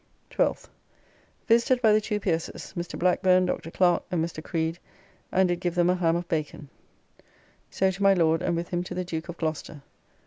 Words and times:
12th. 0.31 0.67
Visited 1.45 1.79
by 1.79 1.93
the 1.93 2.01
two 2.01 2.19
Pierces, 2.19 2.73
Mr. 2.75 2.97
Blackburne, 2.97 3.45
Dr. 3.45 3.69
Clerk 3.69 4.01
and 4.09 4.25
Mr. 4.25 4.43
Creed, 4.43 4.79
and 5.31 5.47
did 5.47 5.59
give 5.59 5.75
them 5.75 5.91
a 5.91 5.95
ham 5.95 6.15
of 6.15 6.27
bacon. 6.27 6.69
So 7.69 7.91
to 7.91 8.01
my 8.01 8.15
Lord 8.15 8.41
and 8.41 8.55
with 8.55 8.69
him 8.69 8.83
to 8.85 8.95
the 8.95 9.05
Duke 9.05 9.29
of 9.29 9.37
Gloucester. 9.37 9.83